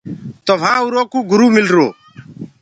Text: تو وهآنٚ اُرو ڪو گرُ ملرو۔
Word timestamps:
تو 0.45 0.53
وهآنٚ 0.61 0.81
اُرو 0.85 1.01
ڪو 1.11 1.19
گرُ 1.29 1.41
ملرو۔ 1.55 1.87